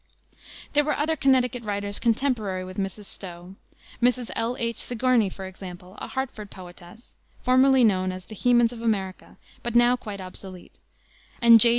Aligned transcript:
There 0.73 0.83
were 0.83 0.97
other 0.97 1.15
Connecticut 1.15 1.63
writers 1.63 1.99
contemporary 1.99 2.65
with 2.65 2.77
Mrs. 2.79 3.05
Stowe: 3.05 3.53
Mrs. 4.01 4.31
L. 4.35 4.57
H. 4.57 4.77
Sigourney, 4.81 5.29
for 5.29 5.45
example, 5.45 5.93
a 5.99 6.07
Hartford 6.07 6.49
poetess, 6.49 7.13
formerly 7.43 7.83
known 7.83 8.11
as 8.11 8.25
"the 8.25 8.33
Hemans 8.35 8.73
of 8.73 8.81
America," 8.81 9.37
but 9.61 9.75
now 9.75 9.95
quite 9.95 10.19
obsolete; 10.19 10.79
and 11.39 11.59
J. 11.59 11.69